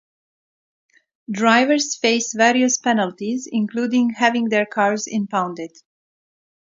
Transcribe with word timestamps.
Drivers 1.29 1.95
face 1.95 2.33
various 2.33 2.79
penalties, 2.79 3.47
including 3.51 4.09
having 4.09 4.49
their 4.49 4.65
cars 4.65 5.05
impounded. 5.05 5.77